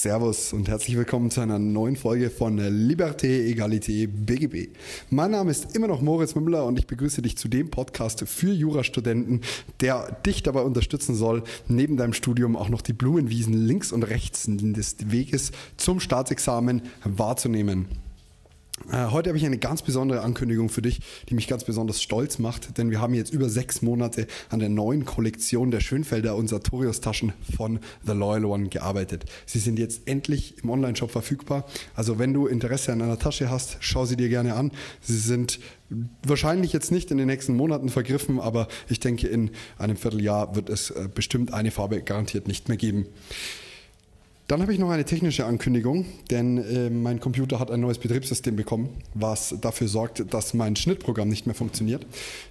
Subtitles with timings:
[0.00, 4.68] Servus und herzlich willkommen zu einer neuen Folge von Liberté, Egalité, BGB.
[5.10, 8.52] Mein Name ist immer noch Moritz Mümmler und ich begrüße dich zu dem Podcast für
[8.52, 9.40] Jurastudenten,
[9.80, 14.44] der dich dabei unterstützen soll, neben deinem Studium auch noch die Blumenwiesen links und rechts
[14.48, 17.86] des Weges zum Staatsexamen wahrzunehmen.
[18.90, 22.38] Äh, heute habe ich eine ganz besondere Ankündigung für dich, die mich ganz besonders stolz
[22.38, 26.48] macht, denn wir haben jetzt über sechs Monate an der neuen Kollektion der Schönfelder und
[26.48, 29.24] Sartorius Taschen von The Loyal One gearbeitet.
[29.46, 31.66] Sie sind jetzt endlich im Online-Shop verfügbar.
[31.94, 34.72] Also wenn du Interesse an einer Tasche hast, schau sie dir gerne an.
[35.00, 35.60] Sie sind
[36.22, 40.68] wahrscheinlich jetzt nicht in den nächsten Monaten vergriffen, aber ich denke, in einem Vierteljahr wird
[40.68, 43.06] es äh, bestimmt eine Farbe garantiert nicht mehr geben.
[44.48, 48.56] Dann habe ich noch eine technische Ankündigung, denn äh, mein Computer hat ein neues Betriebssystem
[48.56, 52.06] bekommen, was dafür sorgt, dass mein Schnittprogramm nicht mehr funktioniert.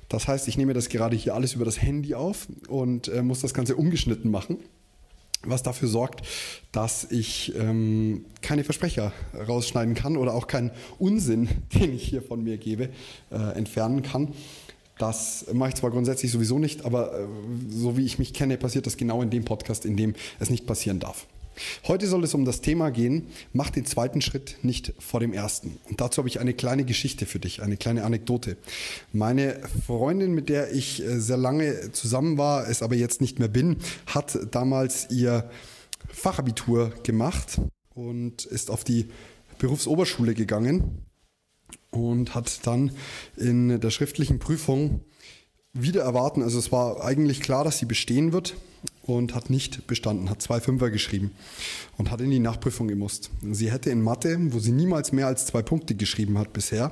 [0.08, 3.42] Das heißt, ich nehme das gerade hier alles über das Handy auf und äh, muss
[3.42, 4.58] das Ganze ungeschnitten machen
[5.44, 6.24] was dafür sorgt,
[6.72, 9.14] dass ich ähm, keine Versprecher
[9.48, 12.90] rausschneiden kann oder auch keinen Unsinn, den ich hier von mir gebe,
[13.32, 14.34] äh, entfernen kann.
[14.98, 17.28] Das mache ich zwar grundsätzlich sowieso nicht, aber äh,
[17.70, 20.66] so wie ich mich kenne, passiert das genau in dem Podcast, in dem es nicht
[20.66, 21.28] passieren darf.
[21.88, 25.78] Heute soll es um das Thema gehen, mach den zweiten Schritt nicht vor dem ersten.
[25.90, 28.58] Und dazu habe ich eine kleine Geschichte für dich, eine kleine Anekdote.
[29.14, 33.48] Meine Freundin, mit der ich äh, sehr lange zusammen war, es aber jetzt nicht mehr
[33.48, 35.50] bin, hat damals ihr
[36.10, 37.60] Fachabitur gemacht
[37.94, 39.08] und ist auf die
[39.60, 41.06] Berufsoberschule gegangen
[41.90, 42.92] und hat dann
[43.36, 45.02] in der schriftlichen Prüfung
[45.74, 48.56] wieder erwarten, also es war eigentlich klar, dass sie bestehen wird,
[49.08, 51.32] und hat nicht bestanden, hat zwei Fünfer geschrieben
[51.98, 53.32] und hat in die Nachprüfung gemusst.
[53.52, 56.92] Sie hätte in Mathe, wo sie niemals mehr als zwei Punkte geschrieben hat bisher,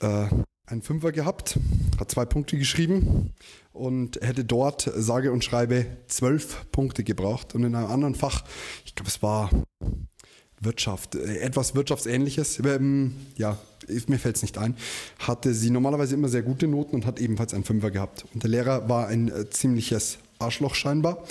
[0.00, 0.26] äh,
[0.66, 1.58] einen Fünfer gehabt,
[1.98, 3.32] hat zwei Punkte geschrieben
[3.72, 7.54] und hätte dort, sage und schreibe, zwölf Punkte gebraucht.
[7.54, 8.44] Und in einem anderen Fach,
[8.84, 9.48] ich glaube, es war
[10.60, 13.56] Wirtschaft, äh, etwas Wirtschaftsähnliches, ähm, ja,
[14.08, 14.74] mir fällt es nicht ein,
[15.20, 18.24] hatte sie normalerweise immer sehr gute Noten und hat ebenfalls einen Fünfer gehabt.
[18.34, 21.24] Und der Lehrer war ein äh, ziemliches Arschloch scheinbar.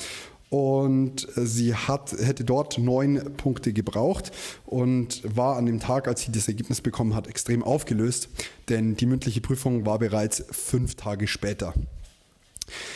[0.49, 4.31] Und sie hat, hätte dort neun Punkte gebraucht
[4.65, 8.29] und war an dem Tag, als sie das Ergebnis bekommen hat, extrem aufgelöst,
[8.69, 11.73] denn die mündliche Prüfung war bereits fünf Tage später.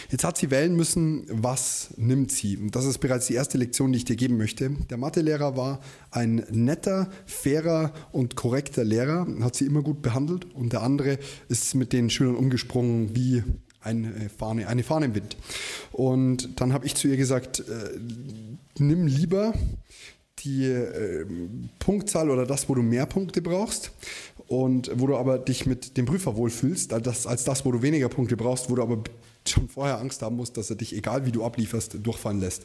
[0.09, 2.57] Jetzt hat sie wählen müssen, was nimmt sie?
[2.57, 4.71] Und das ist bereits die erste Lektion, die ich dir geben möchte.
[4.89, 5.79] Der Mathelehrer war
[6.11, 10.47] ein netter, fairer und korrekter Lehrer, hat sie immer gut behandelt.
[10.55, 11.19] Und der andere
[11.49, 13.43] ist mit den Schülern umgesprungen wie
[13.81, 15.37] eine Fahne, eine Fahne im Wind.
[15.91, 17.99] Und dann habe ich zu ihr gesagt, äh,
[18.77, 19.53] nimm lieber
[20.39, 21.25] die äh,
[21.79, 23.91] Punktzahl oder das, wo du mehr Punkte brauchst
[24.47, 27.81] und wo du aber dich mit dem Prüfer wohlfühlst, als das, als das, wo du
[27.81, 29.03] weniger Punkte brauchst, wo du aber
[29.47, 32.63] schon vorher Angst haben musst, dass er dich, egal wie du ablieferst, durchfallen lässt.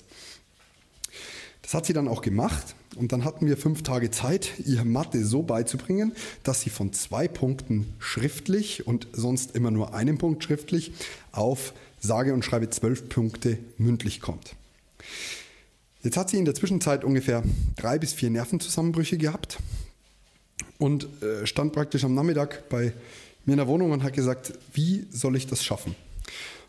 [1.65, 5.25] Das hat sie dann auch gemacht und dann hatten wir fünf Tage Zeit, ihr Mathe
[5.25, 10.93] so beizubringen, dass sie von zwei Punkten schriftlich und sonst immer nur einem Punkt schriftlich
[11.33, 14.55] auf sage und schreibe zwölf Punkte mündlich kommt.
[16.03, 17.43] Jetzt hat sie in der Zwischenzeit ungefähr
[17.77, 19.57] drei bis vier Nervenzusammenbrüche gehabt
[20.79, 22.93] und äh, stand praktisch am Nachmittag bei
[23.47, 25.95] mir in der Wohnung und hat gesagt, wie soll ich das schaffen?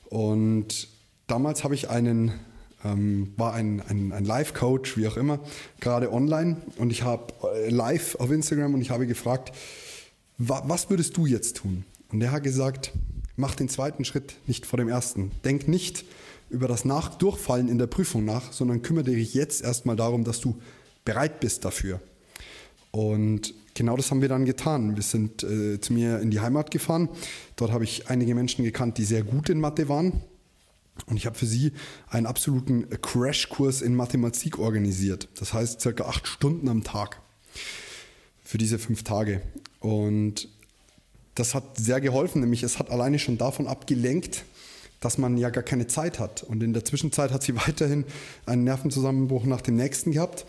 [0.05, 0.88] Und
[1.28, 2.31] damals habe ich einen
[2.85, 5.40] ähm, war ein, ein, ein Live-Coach, wie auch immer,
[5.79, 9.51] gerade online und ich habe äh, live auf Instagram und ich habe gefragt,
[10.38, 11.84] wa was würdest du jetzt tun?
[12.12, 12.94] Und der hat gesagt,
[13.35, 15.31] mach den zweiten Schritt nicht vor dem ersten.
[15.44, 16.06] Denk nicht
[16.50, 20.56] über das Nachdurchfallen in der Prüfung nach, sondern kümmere dich jetzt erstmal darum, dass du
[21.03, 22.00] bereit bist dafür.
[22.91, 24.96] Und genau das haben wir dann getan.
[24.96, 27.09] Wir sind äh, zu mir in die Heimat gefahren.
[27.56, 30.22] Dort habe ich einige Menschen gekannt, die sehr gut in Mathe waren.
[31.07, 31.73] Und ich habe für sie
[32.09, 35.28] einen absoluten Crashkurs in Mathematik organisiert.
[35.35, 37.22] Das heißt circa acht Stunden am Tag
[38.44, 39.41] für diese fünf Tage.
[39.79, 40.47] Und
[41.35, 44.45] das hat sehr geholfen, nämlich es hat alleine schon davon abgelenkt,
[45.01, 46.44] dass man ja gar keine Zeit hat.
[46.44, 48.05] Und in der Zwischenzeit hat sie weiterhin
[48.45, 50.45] einen Nervenzusammenbruch nach dem nächsten gehabt.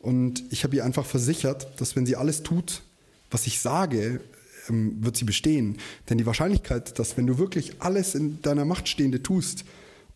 [0.00, 2.82] Und ich habe ihr einfach versichert, dass wenn sie alles tut,
[3.30, 4.20] was ich sage,
[4.68, 5.78] ähm, wird sie bestehen.
[6.08, 9.64] Denn die Wahrscheinlichkeit, dass wenn du wirklich alles in deiner Macht Stehende tust,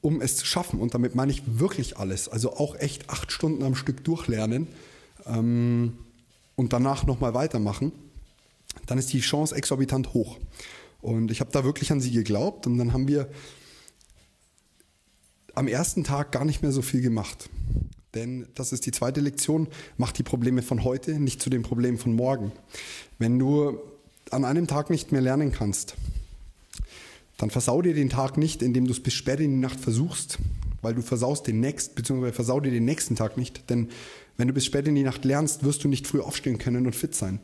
[0.01, 0.81] um es zu schaffen.
[0.81, 2.29] Und damit meine ich wirklich alles.
[2.29, 4.67] Also auch echt acht Stunden am Stück durchlernen
[5.27, 5.99] ähm,
[6.55, 7.93] und danach nochmal weitermachen.
[8.87, 10.39] Dann ist die Chance exorbitant hoch.
[11.01, 12.67] Und ich habe da wirklich an sie geglaubt.
[12.67, 13.29] Und dann haben wir
[15.55, 17.49] am ersten Tag gar nicht mehr so viel gemacht.
[18.15, 19.69] Denn das ist die zweite Lektion,
[19.99, 22.53] mach die Probleme von heute nicht zu den Problemen von morgen.
[23.19, 23.79] Wenn du
[24.31, 25.97] an einem Tag nicht mehr lernen kannst,
[27.37, 30.39] dann versau dir den Tag nicht, indem du es bis spät in die Nacht versuchst,
[30.83, 33.89] weil du versaust den nächsten, beziehungsweise versau dir den nächsten Tag nicht, denn
[34.37, 36.95] wenn du bis spät in die Nacht lernst, wirst du nicht früh aufstehen können und
[36.95, 37.41] fit sein.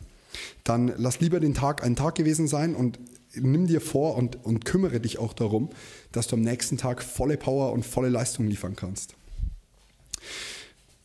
[0.64, 2.98] Dann lass lieber den Tag ein Tag gewesen sein und
[3.34, 5.70] nimm dir vor und, und kümmere dich auch darum,
[6.12, 9.14] dass du am nächsten Tag volle Power und volle Leistung liefern kannst.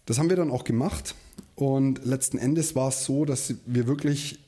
[0.05, 1.15] Das haben wir dann auch gemacht
[1.55, 4.39] und letzten Endes war es so, dass wir wirklich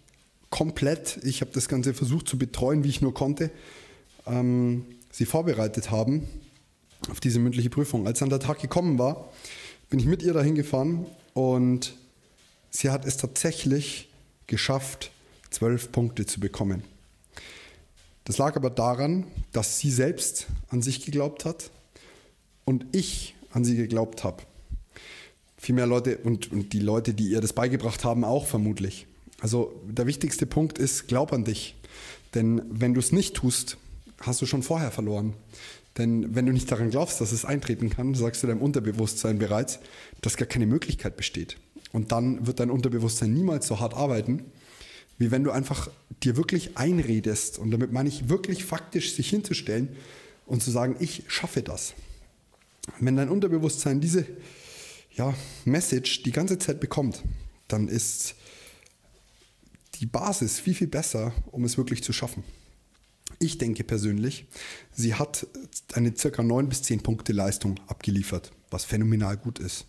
[0.49, 3.51] komplett, ich habe das Ganze versucht zu betreuen, wie ich nur konnte,
[4.29, 6.27] ähm, sie vorbereitet haben
[7.09, 8.07] auf diese mündliche Prüfung.
[8.07, 9.31] Als dann der Tag gekommen war,
[9.89, 11.95] bin ich mit ihr dahin gefahren und
[12.69, 14.09] sie hat es tatsächlich
[14.47, 15.11] geschafft,
[15.49, 16.83] zwölf Punkte zu bekommen.
[18.25, 21.71] Das lag aber daran, dass sie selbst an sich geglaubt hat
[22.65, 24.43] und ich an sie geglaubt habe.
[25.57, 29.07] Viel mehr Leute und, und die Leute, die ihr das beigebracht haben, auch vermutlich.
[29.41, 31.75] Also der wichtigste Punkt ist, glaub an dich.
[32.35, 33.77] Denn wenn du es nicht tust,
[34.21, 35.33] hast du schon vorher verloren.
[35.97, 39.79] Denn wenn du nicht daran glaubst, dass es eintreten kann, sagst du deinem Unterbewusstsein bereits,
[40.21, 41.57] dass gar keine Möglichkeit besteht.
[41.91, 44.45] Und dann wird dein Unterbewusstsein niemals so hart arbeiten,
[45.17, 45.89] wie wenn du einfach
[46.23, 47.59] dir wirklich einredest.
[47.59, 49.89] Und damit meine ich wirklich faktisch sich hinzustellen
[50.45, 51.93] und zu sagen, ich schaffe das.
[52.99, 54.25] Wenn dein Unterbewusstsein diese
[55.15, 55.33] ja,
[55.65, 57.23] Message die ganze Zeit bekommt,
[57.67, 58.35] dann ist
[59.95, 62.43] die Basis viel, viel besser, um es wirklich zu schaffen.
[63.39, 64.47] Ich denke persönlich,
[64.91, 65.47] sie hat
[65.93, 69.85] eine circa 9 bis 10 Punkte Leistung abgeliefert, was phänomenal gut ist.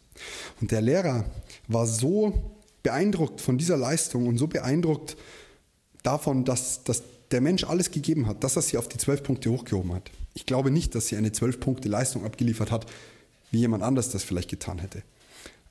[0.60, 1.24] Und der Lehrer
[1.66, 2.52] war so
[2.82, 5.16] beeindruckt von dieser Leistung und so beeindruckt
[6.02, 9.50] davon, dass, dass der Mensch alles gegeben hat, dass er sie auf die 12 Punkte
[9.50, 10.10] hochgehoben hat.
[10.34, 12.86] Ich glaube nicht, dass sie eine 12 Punkte Leistung abgeliefert hat,
[13.50, 15.02] wie jemand anders das vielleicht getan hätte.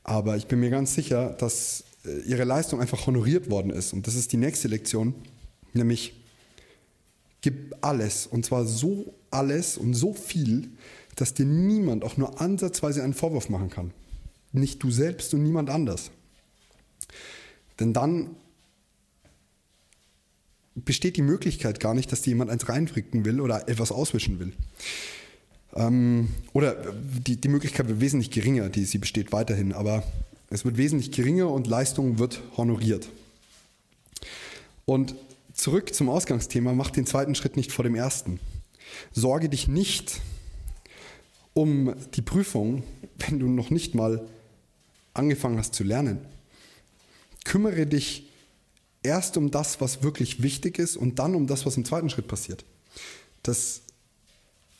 [0.03, 3.93] Aber ich bin mir ganz sicher, dass äh, ihre Leistung einfach honoriert worden ist.
[3.93, 5.13] Und das ist die nächste Lektion,
[5.73, 6.19] nämlich
[7.41, 10.69] gib alles und zwar so alles und so viel,
[11.15, 13.91] dass dir niemand auch nur ansatzweise einen Vorwurf machen kann.
[14.51, 16.12] Nicht du selbst und niemand anders.
[17.80, 18.36] Denn dann
[20.75, 24.53] besteht die Möglichkeit gar nicht, dass dir jemand eins reinfricken will oder etwas auswischen will.
[25.75, 26.75] Ähm, oder
[27.25, 30.03] die, die Möglichkeit wird wesentlich geringer, die, sie besteht weiterhin, aber
[30.50, 33.09] es wird wesentlich geringer und Leistung wird honoriert.
[34.85, 35.15] Und
[35.59, 38.39] zurück zum Ausgangsthema, mach den zweiten Schritt nicht vor dem ersten.
[39.11, 40.21] Sorge dich nicht
[41.53, 42.83] um die Prüfung,
[43.17, 44.25] wenn du noch nicht mal
[45.13, 46.19] angefangen hast zu lernen.
[47.44, 48.29] Kümmere dich
[49.03, 52.27] erst um das, was wirklich wichtig ist und dann um das, was im zweiten Schritt
[52.27, 52.63] passiert.
[53.44, 53.81] Das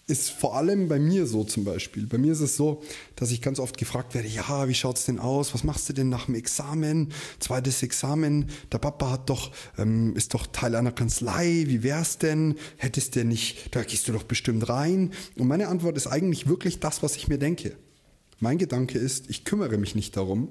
[0.10, 2.08] ist vor allem bei mir so zum Beispiel.
[2.08, 2.82] Bei mir ist es so,
[3.16, 5.54] dass ich ganz oft gefragt werde, ja, wie schaut es denn aus?
[5.54, 7.14] Was machst du denn nach dem Examen?
[7.40, 12.56] Zweites Examen, der Papa hat doch, ähm, ist doch Teil einer Kanzlei, wie wär's denn?
[12.78, 15.12] Hättest du nicht, da gehst du doch bestimmt rein.
[15.38, 17.76] Und meine Antwort ist eigentlich wirklich das, was ich mir denke.
[18.40, 20.50] Mein Gedanke ist, ich kümmere mich nicht darum,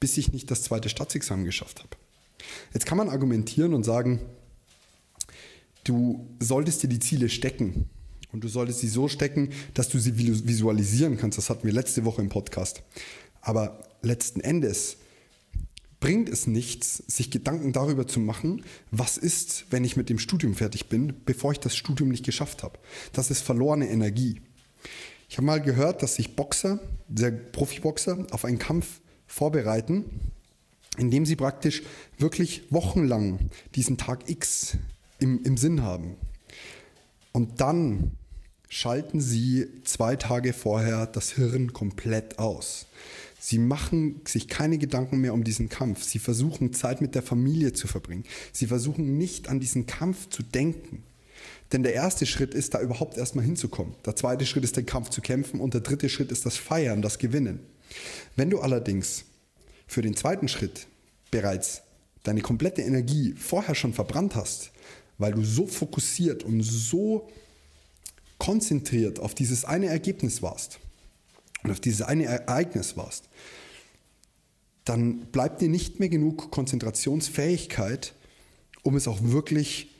[0.00, 1.90] bis ich nicht das zweite Staatsexamen geschafft habe.
[2.74, 4.20] Jetzt kann man argumentieren und sagen,
[5.84, 7.88] du solltest dir die Ziele stecken.
[8.36, 11.38] Und du solltest sie so stecken, dass du sie visualisieren kannst.
[11.38, 12.82] Das hatten wir letzte Woche im Podcast.
[13.40, 14.98] Aber letzten Endes
[16.00, 20.54] bringt es nichts, sich Gedanken darüber zu machen, was ist, wenn ich mit dem Studium
[20.54, 22.78] fertig bin, bevor ich das Studium nicht geschafft habe.
[23.14, 24.42] Das ist verlorene Energie.
[25.30, 26.78] Ich habe mal gehört, dass sich Boxer,
[27.08, 30.04] sehr Profiboxer, auf einen Kampf vorbereiten,
[30.98, 31.84] indem sie praktisch
[32.18, 34.76] wirklich wochenlang diesen Tag X
[35.20, 36.16] im, im Sinn haben.
[37.36, 38.12] Und dann
[38.68, 42.86] schalten Sie zwei Tage vorher das Hirn komplett aus.
[43.38, 46.02] Sie machen sich keine Gedanken mehr um diesen Kampf.
[46.02, 48.24] Sie versuchen Zeit mit der Familie zu verbringen.
[48.52, 51.04] Sie versuchen nicht an diesen Kampf zu denken.
[51.72, 53.94] Denn der erste Schritt ist, da überhaupt erstmal hinzukommen.
[54.04, 55.60] Der zweite Schritt ist, den Kampf zu kämpfen.
[55.60, 57.60] Und der dritte Schritt ist das Feiern, das Gewinnen.
[58.34, 59.24] Wenn du allerdings
[59.86, 60.86] für den zweiten Schritt
[61.30, 61.82] bereits
[62.22, 64.72] deine komplette Energie vorher schon verbrannt hast,
[65.18, 67.28] weil du so fokussiert und so
[68.38, 70.78] konzentriert auf dieses eine Ergebnis warst
[71.62, 73.28] und auf dieses eine Ereignis warst,
[74.84, 78.14] dann bleibt dir nicht mehr genug Konzentrationsfähigkeit,
[78.82, 79.90] um es auch wirklich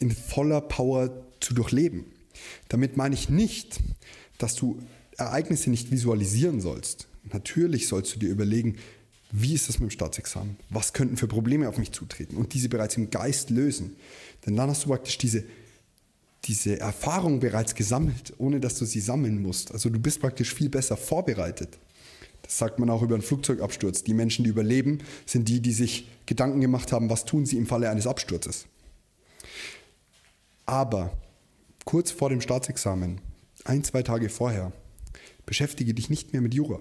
[0.00, 2.04] in voller Power zu durchleben.
[2.68, 3.80] Damit meine ich nicht,
[4.38, 4.80] dass du
[5.16, 7.08] Ereignisse nicht visualisieren sollst.
[7.32, 8.76] Natürlich sollst du dir überlegen,
[9.30, 10.56] wie ist das mit dem Staatsexamen?
[10.70, 12.36] Was könnten für Probleme auf mich zutreten?
[12.36, 13.96] Und diese bereits im Geist lösen.
[14.46, 15.44] Denn dann hast du praktisch diese
[16.48, 19.72] diese Erfahrung bereits gesammelt, ohne dass du sie sammeln musst.
[19.72, 21.78] Also du bist praktisch viel besser vorbereitet.
[22.42, 24.02] Das sagt man auch über einen Flugzeugabsturz.
[24.02, 27.66] Die Menschen, die überleben, sind die, die sich Gedanken gemacht haben, was tun sie im
[27.66, 28.66] Falle eines Absturzes.
[30.66, 31.16] Aber
[31.84, 33.20] kurz vor dem Staatsexamen,
[33.64, 34.72] ein, zwei Tage vorher,
[35.48, 36.78] Beschäftige dich nicht mehr mit Jura.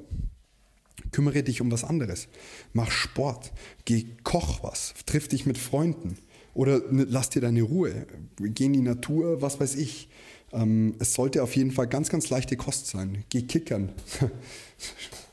[1.14, 2.28] Kümmere dich um was anderes.
[2.74, 3.54] Mach Sport.
[3.86, 4.94] Geh, koch was.
[5.06, 6.18] Triff dich mit Freunden.
[6.58, 8.08] Oder lass dir deine Ruhe.
[8.40, 10.10] Geh in die Natur, was weiß ich.
[10.52, 13.24] Ähm, es sollte auf jeden Fall ganz, ganz leichte Kost sein.
[13.30, 13.92] Geh kickern.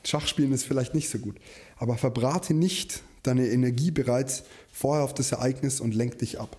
[0.04, 1.36] Schachspielen ist vielleicht nicht so gut.
[1.78, 6.58] Aber verbrate nicht deine Energie bereits vorher auf das Ereignis und lenk dich ab.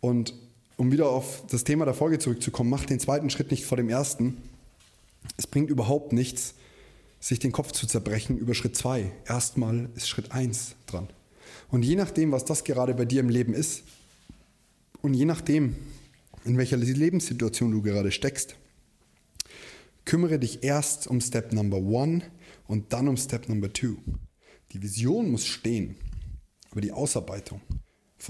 [0.00, 0.34] Und
[0.76, 3.88] um wieder auf das Thema der Folge zurückzukommen, mach den zweiten Schritt nicht vor dem
[3.88, 4.36] ersten.
[5.36, 6.54] Es bringt überhaupt nichts,
[7.18, 9.10] sich den Kopf zu zerbrechen über Schritt zwei.
[9.26, 11.08] Erstmal ist Schritt eins dran.
[11.70, 13.82] Und je nachdem, was das gerade bei dir im Leben ist
[15.02, 15.76] und je nachdem,
[16.44, 18.56] in welcher Lebenssituation du gerade steckst,
[20.04, 22.22] kümmere dich erst um Step Number One
[22.66, 23.96] und dann um Step Number Two.
[24.72, 25.96] Die Vision muss stehen,
[26.70, 27.60] aber die Ausarbeitung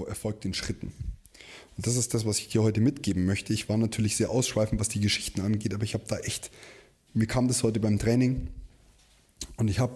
[0.07, 0.91] erfolgt in Schritten.
[1.77, 3.53] Und das ist das, was ich dir heute mitgeben möchte.
[3.53, 6.51] Ich war natürlich sehr ausschweifend, was die Geschichten angeht, aber ich habe da echt,
[7.13, 8.49] mir kam das heute beim Training
[9.57, 9.93] und ich habe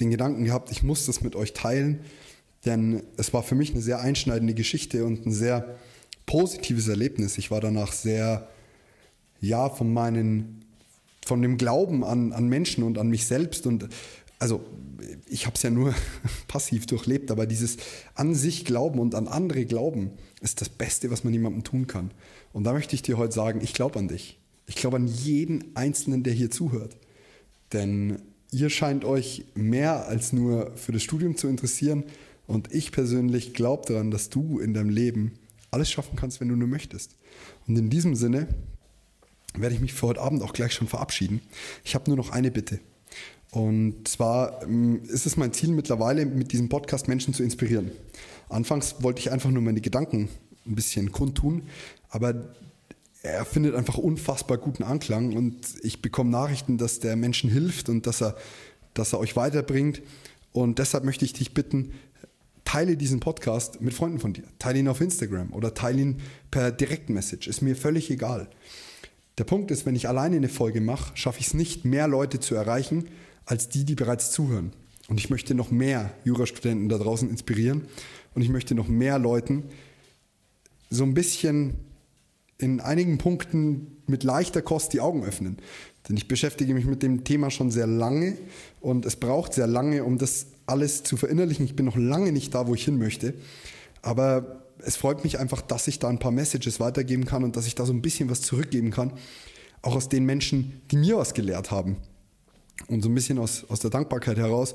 [0.00, 2.00] den Gedanken gehabt, ich muss das mit euch teilen,
[2.64, 5.76] denn es war für mich eine sehr einschneidende Geschichte und ein sehr
[6.26, 7.38] positives Erlebnis.
[7.38, 8.48] Ich war danach sehr,
[9.40, 10.64] ja, von meinen,
[11.24, 13.88] von dem Glauben an, an Menschen und an mich selbst und
[14.38, 14.64] also
[15.28, 15.94] ich habe es ja nur
[16.48, 17.76] passiv durchlebt, aber dieses
[18.14, 22.10] an sich Glauben und an andere Glauben ist das Beste, was man jemandem tun kann.
[22.52, 24.38] Und da möchte ich dir heute sagen, ich glaube an dich.
[24.66, 26.96] Ich glaube an jeden Einzelnen, der hier zuhört.
[27.72, 32.04] Denn ihr scheint euch mehr als nur für das Studium zu interessieren.
[32.48, 35.34] Und ich persönlich glaube daran, dass du in deinem Leben
[35.70, 37.14] alles schaffen kannst, wenn du nur möchtest.
[37.68, 38.48] Und in diesem Sinne
[39.54, 41.42] werde ich mich für heute Abend auch gleich schon verabschieden.
[41.84, 42.80] Ich habe nur noch eine Bitte.
[43.50, 47.90] Und zwar ähm, ist es mein Ziel mittlerweile, mit diesem Podcast Menschen zu inspirieren.
[48.48, 50.30] Anfangs wollte ich einfach nur meine Gedanken
[50.66, 51.62] ein bisschen kundtun,
[52.08, 52.54] aber
[53.22, 58.06] er findet einfach unfassbar guten Anklang und ich bekomme Nachrichten, dass der Menschen hilft und
[58.06, 58.36] dass er,
[58.94, 60.00] dass er euch weiterbringt.
[60.52, 61.92] Und deshalb möchte ich dich bitten,
[62.68, 64.44] teile diesen Podcast mit Freunden von dir.
[64.58, 66.16] Teile ihn auf Instagram oder teile ihn
[66.50, 67.48] per Direktmessage.
[67.48, 68.46] Ist mir völlig egal.
[69.38, 72.40] Der Punkt ist, wenn ich alleine eine Folge mache, schaffe ich es nicht, mehr Leute
[72.40, 73.08] zu erreichen,
[73.46, 74.72] als die, die bereits zuhören.
[75.08, 77.86] Und ich möchte noch mehr Jurastudenten da draußen inspirieren
[78.34, 79.64] und ich möchte noch mehr Leuten
[80.90, 81.72] so ein bisschen
[82.58, 85.56] in einigen Punkten mit leichter Kost die Augen öffnen.
[86.06, 88.36] Denn ich beschäftige mich mit dem Thema schon sehr lange
[88.82, 91.64] und es braucht sehr lange, um das alles zu verinnerlichen.
[91.64, 93.34] Ich bin noch lange nicht da, wo ich hin möchte.
[94.02, 97.66] Aber es freut mich einfach, dass ich da ein paar Messages weitergeben kann und dass
[97.66, 99.12] ich da so ein bisschen was zurückgeben kann.
[99.82, 101.96] Auch aus den Menschen, die mir was gelehrt haben.
[102.86, 104.74] Und so ein bisschen aus, aus der Dankbarkeit heraus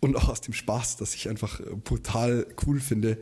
[0.00, 3.18] und auch aus dem Spaß, dass ich einfach brutal cool finde,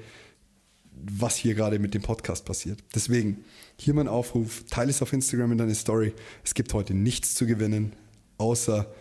[0.92, 2.82] was hier gerade mit dem Podcast passiert.
[2.94, 3.44] Deswegen
[3.78, 6.12] hier mein Aufruf, teile es auf Instagram in deine Story.
[6.44, 7.92] Es gibt heute nichts zu gewinnen,
[8.38, 8.92] außer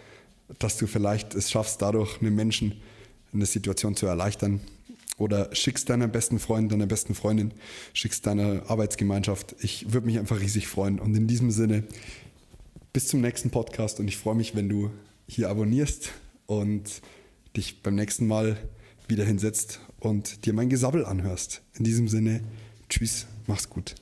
[0.59, 2.81] dass du vielleicht es schaffst, dadurch einem Menschen
[3.33, 4.61] eine Situation zu erleichtern.
[5.17, 7.53] Oder schickst deiner besten Freund, deiner besten Freundin,
[7.93, 9.55] schickst deiner Arbeitsgemeinschaft.
[9.59, 10.99] Ich würde mich einfach riesig freuen.
[10.99, 11.83] Und in diesem Sinne,
[12.91, 14.91] bis zum nächsten Podcast und ich freue mich, wenn du
[15.27, 16.11] hier abonnierst
[16.47, 17.01] und
[17.55, 18.57] dich beim nächsten Mal
[19.07, 21.61] wieder hinsetzt und dir mein Gesabbel anhörst.
[21.75, 22.41] In diesem Sinne,
[22.89, 23.95] tschüss, mach's gut.